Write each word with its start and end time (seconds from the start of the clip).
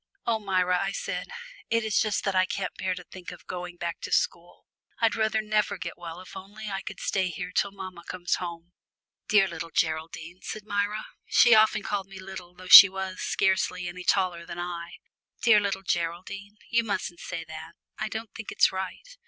"Oh, 0.25 0.39
Myra," 0.39 0.79
I 0.81 0.93
said, 0.93 1.27
"it 1.69 1.83
is 1.83 1.99
just 2.01 2.23
that 2.23 2.33
I 2.33 2.45
can't 2.47 2.75
bear 2.75 2.95
to 2.95 3.03
think 3.03 3.29
of 3.29 3.45
going 3.45 3.75
back 3.77 3.99
to 4.01 4.11
school. 4.11 4.65
I'd 4.99 5.15
rather 5.15 5.43
never 5.43 5.77
get 5.77 5.95
well 5.95 6.19
if 6.21 6.35
only 6.35 6.71
I 6.71 6.81
could 6.81 6.99
stay 6.99 7.27
here 7.29 7.51
till 7.51 7.69
mamma 7.71 8.01
comes 8.07 8.37
home." 8.41 8.73
"Dear 9.27 9.47
little 9.47 9.69
Geraldine," 9.69 10.39
said 10.41 10.65
Myra 10.65 11.05
she 11.27 11.53
often 11.53 11.83
called 11.83 12.07
me 12.07 12.17
"little" 12.19 12.55
though 12.55 12.65
she 12.67 12.89
was 12.89 13.21
scarcely 13.21 13.87
any 13.87 14.03
taller 14.03 14.43
than 14.43 14.57
I 14.57 14.93
"dear 15.43 15.59
little 15.59 15.83
Geraldine, 15.83 16.57
you 16.71 16.83
mustn't 16.83 17.19
say 17.19 17.43
that. 17.47 17.73
I 17.99 18.07
don't 18.09 18.33
think 18.33 18.51
it's 18.51 18.71
right. 18.71 19.07